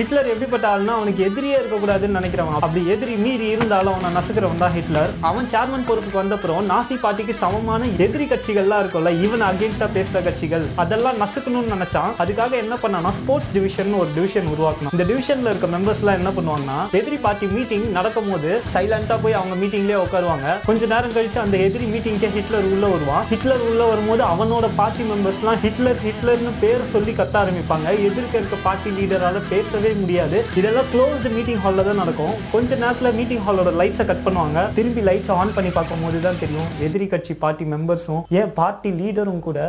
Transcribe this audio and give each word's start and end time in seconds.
Hitler 0.00 0.28
எப்படிப்பட்ட 0.32 0.66
ஆள்னா 0.74 0.92
அவனுக்கு 0.98 1.22
எதிரியே 1.28 1.56
இருக்கக்கூடாதுன்னு 1.60 2.18
நினைக்கிறவன். 2.18 2.54
அப்படி 2.66 2.82
எதிரி 2.92 3.14
மீறி 3.24 3.46
இருந்தாலும் 3.54 3.94
அவனை 3.94 4.10
நசுக்கிறவன் 4.18 4.62
தான் 4.62 4.74
ஹிட்லர். 4.76 5.10
அவன் 5.30 5.48
சேர்மன் 5.54 5.84
பொறுப்புக்கு 5.88 6.18
வந்தப்புறம் 6.20 6.68
நாசி 6.70 6.96
பார்ட்டிக்கு 7.02 7.34
சமமான 7.40 7.88
எதிரி 8.04 8.26
கட்சிகள்லாம் 8.30 8.80
இருக்கும்ல 8.82 9.10
ஈவன் 9.24 9.44
அகேன்ஸ்டா 9.48 9.88
பேசுற 9.96 10.20
கட்சிகள் 10.26 10.64
அதெல்லாம் 10.82 11.18
நசுக்கணும்னு 11.22 11.72
நினைச்சான். 11.74 12.14
அதுக்காக 12.24 12.56
என்ன 12.64 12.78
பண்ணானா 12.84 13.10
ஸ்போர்ட்ஸ் 13.18 13.50
டிவிஷன் 13.56 13.92
ஒரு 14.00 14.10
டிவிஷன் 14.16 14.48
உருவாக்கணும் 14.54 14.94
இந்த 14.96 15.06
டிவிஷன்ல 15.10 15.52
இருக்க 15.52 15.70
மெம்பர்ஸ் 15.74 16.00
எல்லாம் 16.04 16.18
என்ன 16.20 16.32
பண்ணுவாங்கன்னா 16.38 16.78
எதிரி 17.00 17.18
பார்ட்டி 17.26 17.48
மீட்டிங் 17.56 17.86
நடக்கும் 17.98 18.30
போது 18.30 18.52
சைலண்டா 18.76 19.18
போய் 19.26 19.38
அவங்க 19.40 19.58
மீட்டிங்லயே 19.64 19.98
உட்காருவாங்க. 20.04 20.56
கொஞ்ச 20.68 20.90
நேரம் 20.94 21.14
கழிச்சு 21.18 21.40
அந்த 21.44 21.58
எதிரி 21.66 21.88
மீட்டிங்கே 21.92 22.32
ஹிட்லர் 22.38 22.70
உள்ள 22.72 22.86
வருவான். 22.94 23.28
ஹிட்லர் 23.34 23.66
உள்ள 23.72 23.82
வரும்போது 23.92 24.24
அவனோட 24.32 24.72
பார்ட்டி 24.80 25.06
மெம்பர்ஸ்லாம் 25.12 25.60
ஹிட்லர் 25.66 26.02
ஹிட்லர்னு 26.08 26.54
பேர் 26.64 26.90
சொல்லி 26.94 27.14
கத்த 27.20 27.36
ஆரம்பிப்பாங்க. 27.44 27.86
எதிர்க்க 28.08 28.42
இருக்க 28.42 28.58
பார்ட்டி 28.66 28.96
லீடரால 28.98 29.46
பேசவே 29.54 29.88
முடியாது. 30.00 30.38
இதெல்லாம் 30.60 30.88
க்ளோஸ்டு 30.92 31.32
மீட்டிங் 31.36 31.60
ஹாலில் 31.64 31.88
தான் 31.88 32.00
நடக்கும். 32.02 32.34
கொஞ்ச 32.54 32.76
நேரத்தில் 32.82 33.16
மீட்டிங் 33.18 33.44
ஹாலோட 33.46 33.72
லைட்ஸை 33.80 34.06
கட் 34.10 34.24
பண்ணுவாங்க. 34.26 34.66
திரும்பி 34.78 35.04
லைட்ஸை 35.10 35.36
ஆன் 35.42 35.54
பண்ணி 35.58 35.70
பார்க்கும்போது 35.78 36.20
தான் 36.26 36.40
தெரியும். 36.42 36.68
எதிரி 36.88 37.06
கட்சி 37.14 37.34
பார்ட்டி 37.44 37.66
மெம்பர்ஸும் 37.74 38.22
ஏன் 38.40 38.52
பார்ட்டி 38.60 38.92
லீடரும் 39.00 39.44
கூட 39.48 39.68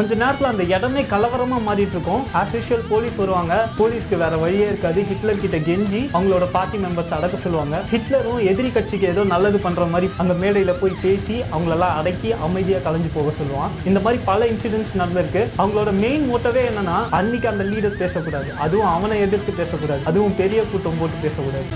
கொஞ்ச 0.00 0.14
நேரத்துல 0.20 0.48
அந்த 0.50 0.64
இடமே 0.74 1.02
கலவரமா 1.10 1.56
மாறிட்டு 1.64 1.94
இருக்கும் 1.94 2.22
ஆஸ் 2.40 2.52
யூஷுவல் 2.56 2.84
போலீஸ் 2.90 3.16
வருவாங்க. 3.22 3.54
போலீஸ்க்கு 3.78 4.16
வேற 4.22 4.34
வழியே 4.42 4.66
இருக்காது. 4.70 5.00
ஹிட்லர் 5.10 5.42
கிட்ட 5.42 5.58
கெஞ்சி 5.66 6.00
அவங்களோட 6.16 6.46
பார்ட்டி 6.54 6.78
மெம்பர்ஸ் 6.84 7.12
அடக்க 7.16 7.40
சொல்லுவாங்க. 7.42 7.76
ஹிட்லரும் 7.90 8.40
எதிரி 8.50 8.70
கட்சிக்கு 8.76 9.06
ஏதோ 9.12 9.24
நல்லது 9.24 9.58
பண்ற 9.66 9.84
மாதிரி 9.94 10.08
அந்த 10.22 10.34
மேடையில 10.42 10.74
போய் 10.80 10.96
பேசி 11.02 11.36
அவங்களெல்லாம் 11.54 11.96
அடக்கி 12.00 12.32
அமைதியா 12.46 12.78
கலைஞ்சு 12.86 13.10
போக 13.18 13.34
சொல்லுவான். 13.40 13.74
இந்த 13.90 14.00
மாதிரி 14.00 14.22
பல 14.30 14.48
இன்சிடென்ட்ஸ் 14.52 14.96
நடந்திருக்கு. 15.02 15.42
அவங்களோட 15.62 15.92
மெயின் 16.04 16.26
மோட்டவே 16.30 16.64
என்னன்னா 16.70 16.98
அன்னைக்கு 17.10 17.48
அந்த 17.52 17.64
லீடர் 17.72 18.00
பேசக்கூடாது. 18.04 18.50
அதுவும் 18.66 18.92
அவனை 18.96 19.18
எதிர்த்து 19.26 19.52
பேசக்கூடாது. 19.62 20.02
அதுவும் 20.12 20.38
பெரிய 20.42 20.62
கூட்டம் 20.72 21.00
போட்டு 21.00 21.28
பேசக்கூடாது. 21.28 21.68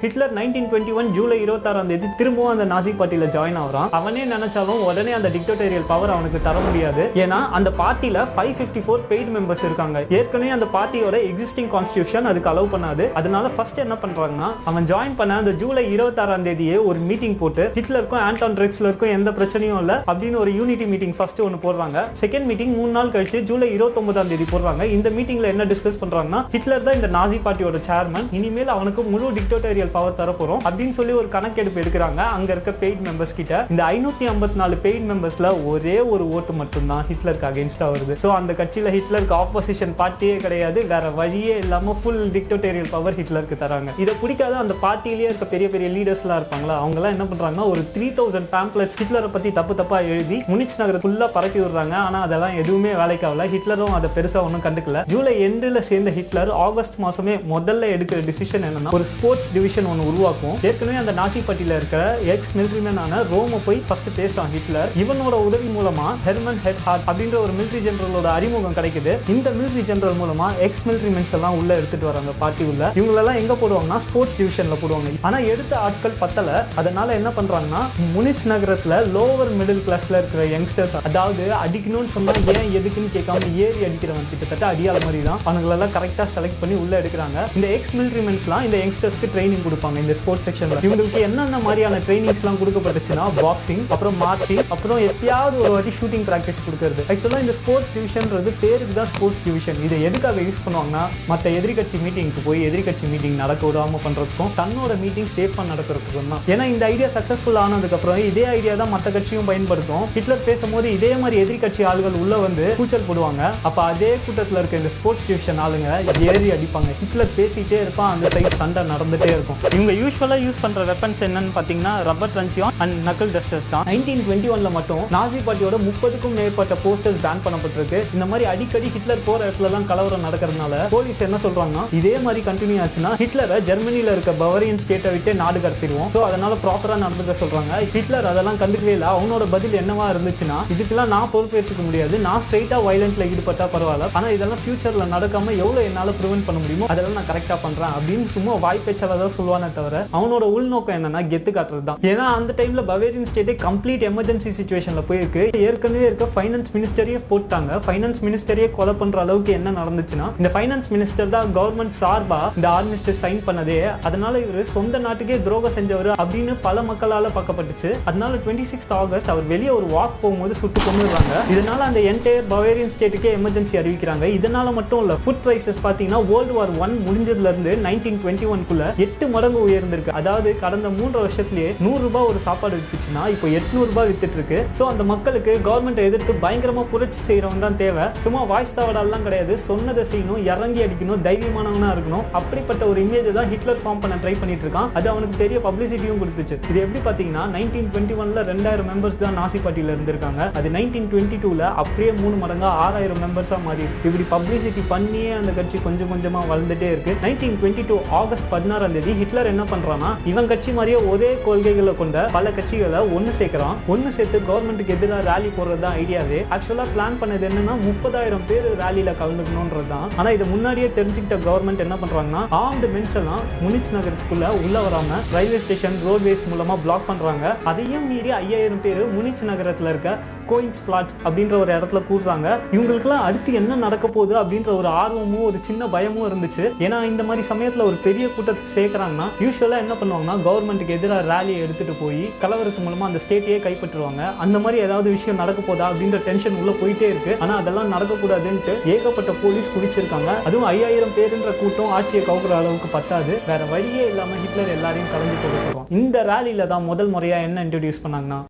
ஹிட்லர் 0.00 0.32
நைன்டீன் 0.36 0.66
டுவெண்ட்டி 0.70 0.92
ஒன் 1.00 1.06
ஜூலை 1.16 1.36
இருபத்தாறாம் 1.42 1.90
தேதி 1.90 2.08
திரும்பவும் 2.16 2.50
அந்த 2.54 2.64
நாசி 2.72 2.90
பார்ட்டியில 2.96 3.26
ஜாயின் 3.34 3.58
ஆகிறான். 3.60 3.86
அவனே 3.98 4.22
நினைச்சாலும் 4.32 4.82
உடனே 4.88 5.12
அந்த 5.18 5.28
டிக்டோட்டோரியல் 5.36 5.86
பவர் 5.90 6.12
அவனுக்கு 6.14 6.38
தர 6.46 6.56
முடியாது. 6.66 7.02
ஏன்னா 7.22 7.38
அந்த 7.58 7.70
பார்ட்டியில 7.78 8.24
five 8.32 8.52
fifty 8.58 8.80
four 8.86 9.04
paid 9.10 9.30
members 9.36 9.62
இருக்காங்க. 9.68 10.00
ஏற்கனவே 10.18 10.50
அந்த 10.56 10.66
பார்ட்டியோட 10.74 11.20
எக்ஸிஸ்டிங் 11.28 11.70
கான்ஸ்டியூஷன் 11.76 12.28
அதுக்கு 12.32 12.50
அலோவ் 12.52 12.68
பண்ணாது. 12.74 13.06
அதனால 13.20 13.52
ஃபர்ஸ்ட் 13.54 13.80
என்ன 13.84 13.96
பண்றாங்கன்னா 14.02 14.50
அவன் 14.72 14.88
ஜாயின் 14.90 15.16
பண்ண 15.20 15.38
அந்த 15.42 15.54
ஜூலை 15.62 15.84
இருபத்தாறாம் 15.94 16.44
தேதியே 16.48 16.76
ஒரு 16.88 17.00
மீட்டிங் 17.08 17.38
போட்டு 17.40 17.66
ஹிட்லருக்கும் 17.78 18.22
ஆண்டான் 18.26 18.58
ட்ரெக்ஸ்லருக்கும் 18.58 19.14
எந்த 19.16 19.32
பிரச்சனையும் 19.38 19.80
இல்லை 19.84 19.96
அப்படின்னு 20.12 20.38
ஒரு 20.42 20.52
யூனிட்டி 20.58 20.88
மீட்டிங் 20.92 21.16
ஃபர்ஸ்ட் 21.20 21.42
ஒன்று 21.46 21.62
போடுறாங்க. 21.66 22.04
செகண்ட் 22.24 22.48
மீட்டிங் 22.52 22.76
மூணு 22.80 22.94
நாள் 22.98 23.14
கழிச்சு 23.16 23.42
ஜூலை 23.52 23.70
இருபத்தொன்பதாம் 23.78 24.30
தேதி 24.34 24.48
போடுறாங்க. 24.52 24.82
இந்த 24.98 25.14
மீட்டிங்ல 25.16 25.54
என்ன 25.56 25.68
டிஸ்கஸ் 25.72 26.00
பண்றாங்கன்னா 26.04 26.42
ஹிட்லர் 26.56 26.86
தான் 26.90 27.00
இந்த 27.00 27.10
நாசி 27.18 27.40
பார்ட்டியோட 27.48 27.82
சேர்மன் 27.90 28.30
இனிமேல் 28.40 28.76
அவனுக்கு 28.76 29.08
முழு 29.14 29.34
டிக்டோட்டோரியல் 29.40 29.84
பவர் 29.92 30.18
தரப்போறோம். 30.18 30.58
அப்படின்னு 30.64 30.90
சொல்லி 30.90 31.12
ஒரு 31.12 31.28
கணக்கெடுப்பு 31.28 31.80
எடுக்கிறாங்க. 31.80 32.16
அங்க 32.16 32.52
இருக்க 32.52 32.70
பெய்ட் 32.80 33.04
மெம்பர்ஸ் 33.08 33.34
கிட்ட. 33.36 33.66
இந்த 33.70 33.84
ஐநூத்தி 33.84 34.24
ஐம்பத்தி 34.24 34.54
நாலு 34.54 34.78
பெய்ட் 34.82 35.04
மெம்பர்ஸ்ல 35.10 35.66
ஒரே 35.66 36.00
ஒரு 36.00 36.32
ஓட்டு 36.32 36.52
மட்டும்தான் 36.52 37.04
ஹிட்லருக்கு 37.08 37.46
அகேன்ஸ்டா 37.46 37.86
வருது. 37.86 38.16
சோ 38.22 38.34
அந்த 38.34 38.52
கட்சியில 38.52 38.90
ஹிட்லருக்கு 38.90 39.34
ஆப்போசிஷன் 39.34 39.94
பார்ட்டியே 39.98 40.36
கிடையாது. 40.36 40.86
வேற 40.86 41.10
வழியே 41.10 41.56
இல்லாம 41.58 41.96
ஃபுல் 42.02 42.30
டிக்டோட்டேரியல் 42.30 42.90
பவர் 42.90 43.14
ஹிட்லருக்கு 43.14 43.56
தராங்க. 43.60 43.88
இதை 43.98 44.14
பிடிக்காத 44.20 44.56
அந்த 44.56 44.74
பார்ட்டிலேயே 44.82 45.28
இருக்க 45.30 45.44
பெரிய 45.44 45.68
பெரிய 45.68 45.90
லீடர்ஸ் 45.90 46.20
எல்லாம் 46.20 46.42
இருப்பாங்களா? 46.42 46.76
அவங்க 46.76 47.00
எல்லாம் 47.00 47.14
என்ன 47.16 47.24
பண்றாங்கன்னா 47.24 47.70
ஒரு 47.70 47.80
த்ரீ 47.94 48.02
தௌசண்ட் 48.02 48.48
பேம்ப்ளெட்ஸ் 48.52 48.96
ஹிட்லரை 49.02 49.28
பத்தி 49.32 49.52
தப்பு 49.52 49.74
தப்பா 49.74 49.98
எழுதி 49.98 50.38
முனிச் 50.38 50.78
நகர 50.78 50.98
ஃபுல்லா 50.98 51.30
பரப்பி 51.32 51.60
விடுறாங்க. 51.60 51.92
ஆனா 51.92 52.20
அதெல்லாம் 52.20 52.56
எதுவுமே 52.56 52.92
வேலைக்கு 52.92 53.26
ஆகல. 53.26 53.48
ஹிட்லரும் 53.54 53.92
அதை 53.92 54.10
பெருசா 54.16 54.42
ஒன்றும் 54.42 54.64
கண்டுக்கல. 54.64 55.06
ஜூலை 55.06 55.46
எண்டில் 55.46 55.78
சேர்ந்த 55.78 56.10
ஹிட்லர் 56.10 56.50
ஆகஸ்ட் 56.50 57.00
மாசமே 57.00 57.34
முதல்ல 57.54 57.84
எடுக்கிற 57.94 58.18
டிசிஷன் 58.28 58.64
என்னன்னா 58.68 58.90
ஒரு 58.90 59.04
ஸ்போர்ட்ஸ் 59.04 59.48
டிவிஷன் 59.52 59.75
ஒன்று 59.84 60.06
உருவாக்கும். 60.06 60.58
ஏற்கனவே 60.62 60.96
அந்த 60.96 61.12
நாசி 61.12 61.40
பட்டியில 61.48 61.76
இருக்கிற 61.80 62.18
எக்ஸ் 62.18 62.52
மிலிட்ரிமேனான 62.58 63.22
ரோம 63.30 63.60
போய் 63.64 63.82
ஃபர்ஸ்ட் 63.88 64.08
பேசுறான் 64.16 64.50
ஹிட்லர். 64.52 64.88
இவனோட 65.02 65.36
உதவி 65.48 65.68
மூலமா 65.76 66.06
ஹெர்மன் 66.26 66.60
ஹெட் 66.62 66.82
ஹார்ட் 66.84 67.06
அப்படின்ற 67.06 67.36
ஒரு 67.36 67.52
மிலிட்ரி 67.58 67.80
ஜெனரலோட 67.86 68.24
அறிமுகம் 68.24 68.74
கிடைக்குது. 68.74 69.16
இந்த 69.28 69.50
மிலிட்ரி 69.50 69.84
ஜெனரல் 69.84 70.16
மூலமா 70.22 70.58
எக்ஸ் 70.58 70.82
மிலிட்ரிமென்ஸ் 70.88 71.32
எல்லாம் 71.32 71.56
உள்ள 71.58 71.74
எடுத்துட்டு 71.74 72.06
வராங்க 72.06 72.30
பார்ட்டி 72.38 72.64
உள்ள 72.64 72.92
இவங்களெல்லாம் 72.94 73.34
எங்க 73.34 73.56
போடுவாங்கன்னா 73.62 73.96
ஸ்போர்ட்ஸ் 73.96 74.36
டிவிஷன்ல 74.38 74.76
போடுவாங்க. 74.82 75.14
ஆனா 75.20 75.38
எடுத்த 75.38 75.78
ஆட்கள் 75.78 76.18
பத்தல. 76.18 76.66
அதனால 76.74 77.12
என்ன 77.12 77.28
பண்றாங்கன்னா 77.28 77.82
முனிச் 78.16 78.46
நகரத்துல 78.52 79.00
லோவர் 79.16 79.52
மிடில் 79.60 79.82
கிளாஸ்ல 79.86 80.18
இருக்கிற 80.18 80.44
யங்ஸ்டர்ஸ் 80.44 80.96
அதாவது 81.04 81.44
அடிக்கணும்னு 81.64 82.12
சொன்னா 82.14 82.32
ஏன் 82.32 82.70
எதுக்குன்னு 82.78 83.14
கேட்காம 83.16 83.54
ஏறி 83.54 83.80
அடிக்கிறவன் 83.88 84.28
கிட்டத்தட்ட 84.30 84.64
அடியால 84.72 85.04
மாதிரி 85.04 85.22
தான் 85.22 85.40
அவங்களெல்லாம் 85.46 85.94
கரெக்டா 85.96 86.26
செலக்ட் 86.36 86.60
பண்ணி 86.60 86.74
உள்ள 86.74 87.00
எடுக்கிறாங்க. 87.00 87.38
இந்த 87.54 87.66
எக்ஸ் 87.66 87.96
மிலிட்ரிமென்ஸ்லாம் 87.96 88.64
இந்த 88.64 88.76
யங்ஸ்டர்ஸ்க்கு 88.76 89.32
ட்ரைனிங் 89.34 89.64
கொடுப்பாங்க 89.66 89.98
இந்த 90.04 90.16
ஸ்போர்ட்ஸ் 90.20 90.46
செக்ஷன்ல 90.48 90.80
இவங்களுக்கு 90.88 91.20
என்னென்ன 91.28 91.60
மாதிரியான 91.66 92.00
ட்ரைனிங்ஸ்லாம் 92.06 92.60
கொடுக்கப்பட்டுச்சுன்னா 92.62 93.26
பாக்ஸிங் 93.44 93.84
அப்புறம் 93.96 94.16
மார்ச்சிங் 94.24 94.64
அப்புறம் 94.76 95.00
எப்பயாவது 95.10 95.56
ஒரு 95.64 95.72
வாட்டி 95.76 95.94
ஷூட்டிங் 95.98 96.26
ப்ராக்டிஸ் 96.30 96.62
கொடுக்கறது. 96.66 97.02
ஆக்சுவலாக 97.12 97.44
இந்த 97.46 97.56
ஸ்போர்ட்ஸ் 97.60 97.92
டிவிஷன்றது 97.96 98.52
பேருக்கு 98.64 98.96
தான் 99.00 99.10
ஸ்போர்ட்ஸ் 99.14 99.42
டிவிஷன் 99.46 99.80
இதை 99.88 99.98
எதுக்காக 100.08 100.40
யூஸ் 100.48 100.60
பண்ணுவாங்கன்னா 100.66 101.04
மற்ற 101.30 101.50
எதிர்கட்சி 101.58 101.96
மீட்டிங்க்கு 102.04 102.42
போய் 102.48 102.60
எதிர்கட்சி 102.68 103.06
மீட்டிங் 103.12 103.36
நடக்க 103.42 103.62
விடாம 103.68 104.00
பண்றதுக்கும் 104.06 104.52
தன்னோட 104.60 104.92
மீட்டிங் 105.04 105.30
சேஃபா 105.36 105.62
நடக்கிறதுக்கும் 105.72 106.30
தான். 106.32 106.42
ஏன்னா 106.52 106.64
இந்த 106.72 106.84
ஐடியா 106.94 107.08
சக்சஸ்ஃபுல் 107.16 107.60
ஆனதுக்கு 107.64 107.96
அப்புறம் 107.98 108.20
இதே 108.30 108.44
ஐடியா 108.56 108.74
தான் 108.82 108.92
மற்ற 108.94 109.10
கட்சியும் 109.16 109.48
பயன்படுத்தும். 109.50 110.04
ஹிட்லர் 110.16 110.44
பேசும்போது 110.48 110.86
இதே 110.96 111.12
மாதிரி 111.22 111.36
எதிர்கட்சி 111.44 111.82
ஆளுகள் 111.90 112.18
உள்ள 112.22 112.34
வந்து 112.46 112.66
கூச்சல் 112.80 113.06
போடுவாங்க. 113.08 113.42
அப்ப 113.68 113.78
அதே 113.92 114.10
கூட்டத்தில் 114.24 114.60
இருக்க 114.60 114.82
இந்த 114.82 114.92
ஸ்போர்ட்ஸ் 114.96 115.26
டிவிஷன் 115.28 115.60
ஆளுங்க 115.64 115.88
ஏறி 116.28 116.48
அடிப்பாங்க. 116.56 116.90
ஹிட்லர் 117.00 117.32
பேசிட்டே 117.38 117.78
இருப்பான் 117.84 118.12
அந்த 118.14 118.26
சைடு 118.34 118.52
சண்டை 118.60 118.84
நடந்துட்டே 118.92 119.30
இருக்கும். 119.36 119.55
இவங்க 119.76 119.92
யூஸ்வலாக 120.00 120.40
யூஸ் 120.44 120.60
பண்ணுற 120.64 120.82
வெப்பன்ஸ் 120.90 121.22
என்னன்னு 121.26 121.52
பார்த்தீங்கன்னா 121.56 121.92
rubber 122.08 122.32
truncheon 122.34 122.74
and 122.82 122.96
knuckle 123.08 123.32
dusters 123.36 123.68
தான். 123.72 123.84
நைன்டீன் 123.90 124.22
டுவெண்ட்டி 124.26 124.48
ஒன்ல 124.54 124.70
மட்டும் 124.76 125.02
நாசி 125.16 125.38
பார்ட்டியோட 125.46 125.76
முப்பதுக்கும் 125.86 126.34
மேற்பட்ட 126.38 126.74
போஸ்டர்ஸ் 126.84 127.20
பேன் 127.24 127.42
பண்ணப்பட்டிருக்கு. 127.46 128.00
இந்த 128.16 128.26
மாதிரி 128.30 128.46
அடிக்கடி 128.52 128.88
ஹிட்லர் 128.96 129.24
போற 129.28 129.40
இடத்துல 129.48 129.68
எல்லாம் 129.70 129.86
கலவரம் 129.90 130.24
நடக்கிறதுனால 130.26 130.82
போலீஸ் 130.94 131.20
என்ன 131.28 131.40
சொல்றாங்கன்னா 131.44 131.84
இதே 132.00 132.14
மாதிரி 132.26 132.42
கண்டினியூ 132.48 132.80
ஆச்சுன்னா 132.84 133.12
ஹிட்லரை 133.22 133.58
ஜெர்மனியில் 133.70 134.12
இருக்க 134.14 134.34
பவரியன் 134.42 134.80
ஸ்டேட்டை 134.84 135.12
விட்டு 135.16 135.34
நாடு 135.42 135.60
கடத்திடுவோம். 135.64 136.10
ஸோ 136.16 136.22
அதனால 136.28 136.52
ப்ராப்பரா 136.64 136.98
நடந்துக்க 137.04 137.34
சொல்றாங்க. 137.42 137.80
ஹிட்லர் 137.96 138.30
அதெல்லாம் 138.32 138.60
கண்டுக்கவே 138.62 138.94
இல்லை. 138.96 139.08
அவனோட 139.16 139.46
பதில் 139.56 139.78
என்னவா 139.82 140.06
இருந்துச்சுன்னா 140.14 140.58
இதுக்கெல்லாம் 140.76 141.12
நான் 141.14 141.32
பொறுப்பேற்றுக்க 141.34 141.82
முடியாது. 141.88 142.14
நான் 142.28 142.44
ஸ்ட்ரைட்டா 142.46 142.78
வயலண்ட்ல 142.88 143.30
ஈடுபட்டா 143.32 143.68
பரவாயில்ல. 143.74 144.10
ஆனா 144.20 144.28
இதெல்லாம் 144.36 144.62
ஃபியூச்சர்ல 144.64 145.06
நடக்காம 145.16 145.54
எவ்வளவு 145.62 145.86
என்னால 145.90 146.16
ப்ரிவென்ட் 146.20 146.48
பண்ண 146.50 146.60
முடியுமோ 146.64 146.90
அதெல்லாம் 146.94 147.18
நான் 147.20 147.30
கரெக்டா 147.32 147.58
பண்றேன் 147.66 147.94
அப்படின்னு 147.98 148.26
சும்மா 148.36 148.54
வாய் 148.66 148.84
பேச்சால 148.86 149.18
தான் 149.24 149.34
சொல்லுவானே 149.46 149.68
தவிர 149.78 149.96
அவனோட 150.16 150.44
உள்நோக்கம் 150.56 150.96
என்னன்னா 150.98 151.20
கெத்து 151.32 151.50
காட்டுறது 151.56 151.84
தான் 151.88 152.00
ஏன்னா 152.10 152.24
அந்த 152.38 152.50
டைம்ல 152.58 152.82
பவேரியன் 152.90 153.28
ஸ்டேட்டே 153.30 153.54
கம்ப்ளீட் 153.66 154.04
எமர்ஜென்சி 154.08 154.50
சுச்சுவேஷன்ல 154.58 155.02
போயிருக்கு. 155.08 155.42
ஏற்கனவே 155.66 156.06
இருக்க 156.08 156.26
ஃபைனான்ஸ் 156.34 156.70
மினிஸ்டரையே 156.76 157.18
போட்டாங்க. 157.30 157.78
ஃபைனான்ஸ் 157.86 158.20
மினிஸ்டரையே 158.26 158.68
கொலை 158.78 158.94
பண்ற 159.00 159.20
அளவுக்கு 159.24 159.52
என்ன 159.58 159.74
நடந்துச்சுன்னா 159.80 160.26
இந்த 160.40 160.50
ஃபைனான்ஸ் 160.54 160.88
மினிஸ்டர் 160.94 161.32
தான் 161.36 161.52
கவர்மெண்ட் 161.58 161.96
சார்பா 162.00 162.40
இந்த 162.58 162.68
ஆர்மிஸ்டர் 162.76 163.18
சைன் 163.22 163.40
பண்ணதே. 163.48 163.78
அதனால 164.08 164.34
இவர் 164.44 164.72
சொந்த 164.76 164.98
நாட்டுக்கே 165.06 165.38
துரோகம் 165.46 165.76
செஞ்சவர் 165.78 166.10
அப்படின்னு 166.22 166.54
பல 166.66 166.82
மக்களால 166.90 167.32
பார்க்கப்பட்டுச்சு. 167.36 167.92
அதனால 168.08 168.32
டுவெண்ட்டி 168.44 168.66
சிக்ஸ் 168.72 168.92
ஆகஸ்ட் 169.00 169.32
அவர் 169.34 169.46
வெளியே 169.54 169.72
ஒரு 169.78 169.88
வாக் 169.96 170.20
போகும்போது 170.24 170.56
சுட்டு 170.62 170.80
கொண்டுறாங்க 170.88 171.34
இதனால 171.54 171.78
அந்த 171.88 172.00
என்டையர் 172.12 172.50
பவேரியன் 172.54 172.92
ஸ்டேட்டுக்கே 172.96 173.32
எமர்ஜென்சி 173.38 173.80
அறிவிக்கிறாங்க. 173.82 174.24
இதனால 174.38 174.74
மட்டும் 174.80 175.02
இல்ல 175.04 175.16
ஃபுட் 175.24 175.42
பிரைசஸ் 175.46 175.82
பாத்தீங்கன்னா 175.86 176.22
வேர்ல்டு 176.32 176.56
வார் 176.58 176.74
ஒன் 176.84 176.94
முடிஞ்சதுல 177.08 177.50
இருந்து 177.52 177.72
நைன்டீன் 177.88 178.20
டுவெண்ட்டி 178.22 178.46
ஒன்குள்ள 178.54 178.84
எட்டு 179.04 179.24
மடங்கு 179.36 179.60
உயர்ந்திருக்கு. 179.68 180.16
அதாவது 180.20 180.48
கடந்த 180.64 180.88
மூன்று 180.98 181.18
வருஷத்துலயே 181.24 181.70
நூறு 181.86 182.02
ரூபாய் 182.06 182.28
ஒரு 182.32 182.40
சாப்பாடு 182.46 182.78
வித்துச்சுன்னா 182.80 183.22
இப்போ 183.34 183.46
எட்நூறு 183.58 183.88
ரூபாய் 183.92 184.08
வித்துட்டு 184.10 184.38
இருக்கு 184.40 184.58
சோ 184.78 184.82
அந்த 184.92 185.02
மக்களுக்கு 185.12 185.52
கவர்மெண்ட் 185.68 186.02
எதிர்த்து 186.08 186.32
பயங்கரமா 186.44 186.84
புரட்சி 186.92 187.20
செய்யறவன் 187.28 187.64
தான் 187.66 187.78
தேவை. 187.82 188.04
சும்மா 188.24 188.42
வாய்ஸ் 188.52 188.74
சாவடாலாம் 188.76 189.24
கிடையாது. 189.26 189.54
சொன்னதை 189.68 190.02
செய்யணும் 190.12 190.42
இறங்கி 190.52 190.80
அடிக்கணும் 190.86 191.22
தைரியமானவனா 191.28 191.88
இருக்கணும். 191.94 192.24
அப்படிப்பட்ட 192.40 192.82
ஒரு 192.90 192.98
இமேஜை 193.06 193.32
தான் 193.38 193.50
ஹிட்லர் 193.52 193.80
ஃபார்ம் 193.82 194.02
பண்ண 194.04 194.14
ட்ரை 194.22 194.34
பண்ணிட்டு 194.42 194.64
இருக்கான் 194.66 194.90
அது 194.98 195.06
அவனுக்கு 195.12 195.36
பெரிய 195.42 195.58
பப்ளிசிட்டியும் 195.66 196.20
கொடுத்துச்சு. 196.22 196.58
இது 196.70 196.78
எப்படி 196.84 197.02
பாத்தீங்கன்னா 197.08 197.44
நைன்டீன் 197.56 197.90
டுவெண்ட்டி 197.92 198.16
ஒன்ல 198.22 198.44
ரெண்டாயிரம் 198.52 198.88
மெம்பர்ஸ் 198.92 199.20
தான் 199.24 199.36
நாசி 199.40 199.60
பார்ட்டியில 199.66 199.94
இருந்திருக்காங்க. 199.96 200.42
அது 200.60 200.70
நைன்டீன் 200.76 201.08
டுவெண்ட்டி 201.12 201.38
டூல 201.44 201.62
அப்படியே 201.82 202.10
மூணு 202.22 202.36
மடங்கா 202.42 202.70
ஆறாயிரம் 202.84 203.22
மெம்பர்ஸா 203.24 203.58
மாறி 203.66 203.86
இப்படி 204.06 204.26
பப்ளிசிட்டி 204.34 204.84
பண்ணியே 204.92 205.32
அந்த 205.40 205.52
கட்சி 205.58 205.78
கொஞ்சம் 205.86 206.10
கொஞ்சமா 206.12 206.42
வளர்ந்துட்டே 206.52 206.90
இருக்கு. 206.94 207.14
நைன்டீன் 207.26 207.58
டுவெண்ட்டி 207.60 207.84
டூ 207.90 207.98
ஆகஸ்ட் 208.20 208.48
பதினாறாம் 208.54 208.94
தேதி 208.96 209.14
ஹிட்லர் 209.26 209.48
என்ன 209.50 209.62
பண்றான்னா 209.70 210.08
இவன் 210.30 210.48
கட்சி 210.50 210.70
மாதிரியே 210.76 210.98
ஒரே 211.12 211.28
கொள்கைகளை 211.44 211.92
கொண்ட 212.00 212.18
பல 212.34 212.50
கட்சிகளை 212.56 212.98
ஒன்னு 213.16 213.30
சேர்க்கிறான். 213.38 213.78
ஒன்னு 213.92 214.10
சேர்த்து 214.16 214.38
கவர்மெண்ட்டுக்கு 214.50 214.94
எதிராக 214.96 215.22
ரேலி 215.28 215.48
போடுறது 215.56 215.82
தான் 215.84 215.96
ஐடியாவே 216.02 216.38
ஆக்சுவலா 216.54 216.84
பிளான் 216.92 217.16
பண்ணது 217.20 217.46
என்னன்னா 217.48 217.74
முப்பதாயிரம் 217.86 218.44
பேர் 218.50 218.68
ரேலியில 218.82 219.14
கலந்துக்கணும்ன்றது 219.22 219.88
தான். 219.94 220.06
ஆனா 220.16 220.28
இது 220.36 220.46
முன்னாடியே 220.52 220.90
தெரிஞ்சுக்கிட்ட 220.98 221.38
கவர்மெண்ட் 221.48 221.84
என்ன 221.86 221.98
பண்றாங்கன்னா 222.02 222.42
ஆர்ம்டு 222.60 222.90
மென்ஸ் 222.94 223.18
எல்லாம் 223.22 223.42
முனிச் 223.64 223.92
நகரத்துக்குள்ள 223.96 224.52
உள்ள 224.62 224.76
வராம 224.86 225.20
ரயில்வே 225.34 225.60
ஸ்டேஷன் 225.64 225.98
ரோட்வேஸ் 226.06 226.46
மூலமா 226.52 226.76
பிளாக் 226.86 227.08
பண்றாங்க. 227.10 227.56
அதையும் 227.72 228.08
மீறி 228.12 228.32
ஐயாயிரம் 228.40 228.82
பேர் 228.86 229.04
முனிச் 229.18 229.46
நகரத்துல 229.50 229.92
இருக்க 229.94 230.18
கோயிங்ஸ் 230.50 230.82
பிளாட்ஸ் 230.86 231.16
அப்படின்ற 231.24 231.54
ஒரு 231.62 231.70
இடத்துல 231.76 232.00
கூடுறாங்க. 232.10 232.48
இவங்களுக்குலாம் 232.74 233.24
அடுத்து 233.28 233.58
என்ன 233.60 233.80
நடக்க 233.86 234.06
போகுது 234.16 234.34
அப்படின்ற 234.42 234.70
ஒரு 234.80 234.90
ஆர்வமும் 235.02 235.46
ஒரு 235.50 235.60
சின்ன 235.68 235.88
பயமும் 235.94 236.26
இருந்துச்சு. 236.28 236.64
ஏன்னா 236.86 236.98
இந்த 237.10 237.22
மாதிரி 237.28 237.44
சமயத்தில் 237.52 237.86
ஒரு 237.88 237.96
பெரிய 238.06 238.26
கூட்டத்தை 238.36 238.64
சேர்க்கறாங்கன்னா 238.76 239.28
யூஸ்வலாக 239.44 239.84
என்ன 239.84 239.96
பண்ணுவாங்கன்னா 240.00 240.36
கவர்மெண்ட்டுக்கு 240.48 240.96
எதிராக 240.98 241.28
ரேலியை 241.32 241.60
எடுத்துட்டு 241.66 241.96
போய் 242.02 242.22
கலவரத்து 242.42 242.84
மூலமாக 242.86 243.10
அந்த 243.10 243.22
ஸ்டேட்டையே 243.24 243.58
கைப்பற்றுவாங்க. 243.66 244.22
அந்த 244.46 244.56
மாதிரி 244.64 244.84
ஏதாவது 244.86 245.08
விஷயம் 245.16 245.40
நடக்க 245.42 245.60
போதா 245.68 245.86
அப்படின்ற 245.90 246.20
டென்ஷன் 246.28 246.58
உள்ள 246.60 246.74
போயிட்டே 246.82 247.08
இருக்கு. 247.12 247.34
ஆனால் 247.44 247.60
அதெல்லாம் 247.62 247.92
நடக்கக்கூடாதுன்ட்டு 247.96 248.74
ஏகப்பட்ட 248.94 249.34
போலீஸ் 249.42 249.72
குடிச்சிருக்காங்க. 249.76 250.32
அதுவும் 250.48 250.68
ஐயாயிரம் 250.72 251.14
பேருன்ற 251.18 251.52
கூட்டம் 251.62 251.92
ஆட்சியை 251.98 252.24
கவுக்குற 252.30 252.54
அளவுக்கு 252.60 252.90
பத்தாது. 252.96 253.34
வேற 253.50 253.62
வழியே 253.74 254.04
இல்லாமல் 254.12 254.42
ஹிட்லர் 254.44 254.74
எல்லாரையும் 254.76 255.12
கலந்து 255.14 255.40
போக 255.44 255.56
சொல்லுவோம் 255.64 255.88
இந்த 256.00 256.26
ரேலியில 256.32 256.68
தான் 256.74 256.88
முதல் 256.90 257.12
முறையாக 257.16 257.48
என்ன 257.48 257.64
இன்ட்ரடியூஸ் 257.66 258.04
பண்ணாங்கன்னா 258.04 258.40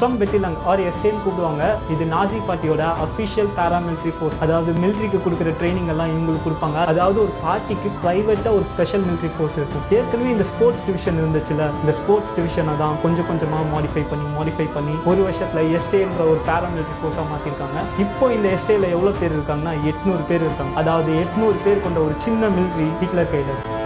ஸ்ட்ரம் 0.00 0.20
பெட்டிலங் 0.20 0.54
ஆர் 0.70 0.80
எஸ்ஏன்னு 0.90 1.18
கூப்பிடுவாங்க. 1.24 1.64
இது 1.94 2.04
நாசி 2.12 2.38
பார்ட்டியோட 2.48 2.82
அஃபிஷியல் 3.06 3.50
பேராமிலிட்ரி 3.56 4.12
ஃபோர்ஸ் 4.16 4.38
அதாவது 4.44 4.70
மிலிட்ரிக்கு 4.82 5.18
கொடுக்குற 5.24 5.50
ட்ரைனிங் 5.58 5.90
எல்லாம் 5.94 6.10
இவங்களுக்கு 6.12 6.44
கொடுப்பாங்க. 6.46 6.78
அதாவது 6.92 7.18
ஒரு 7.24 7.32
பார்ட்டிக்கு 7.42 7.88
பிரைவேட்டா 8.04 8.50
ஒரு 8.58 8.64
ஸ்பெஷல் 8.70 9.04
மிலிட்ரி 9.08 9.30
ஃபோர்ஸ் 9.34 9.56
இருக்கும். 9.60 9.84
ஏற்கனவே 9.96 10.30
இந்த 10.36 10.46
ஸ்போர்ட்ஸ் 10.52 10.84
டிவிஷன் 10.86 11.18
இருந்துச்சுல 11.22 11.66
இந்த 11.82 11.94
ஸ்போர்ட்ஸ் 11.98 12.32
டிவிஷனை 12.36 12.76
தான் 12.82 12.96
கொஞ்சம் 13.04 13.28
கொஞ்சமா 13.30 13.60
மாடிஃபை 13.74 14.04
பண்ணி 14.12 14.30
மாடிஃபை 14.38 14.66
பண்ணி 14.76 14.94
ஒரு 15.12 15.20
வருஷத்துல 15.26 15.66
எஸ்ஏன்ற 15.80 16.22
ஒரு 16.32 16.40
பேராமிலிட்ரி 16.48 16.96
ஃபோர்ஸா 17.02 17.26
மாத்திருக்காங்க. 17.32 17.84
இப்போ 18.06 18.32
இந்த 18.38 18.48
எஸ்ஏல 18.58 18.88
எவ்வளவு 18.96 19.20
பேர் 19.20 19.36
இருக்காங்கன்னா 19.38 19.74
எட்நூறு 19.92 20.24
பேர் 20.32 20.46
இருக்காங்க. 20.48 20.74
அதாவது 20.84 21.12
எட்நூறு 21.24 21.60
பேர் 21.66 21.84
கொண்ட 21.88 22.00
ஒரு 22.08 22.16
சின்ன 22.28 22.52
மிலிட்ரி 22.56 22.88
ஹிட்லர் 23.02 23.32
கையில 23.34 23.52
இருக்கு. 23.56 23.79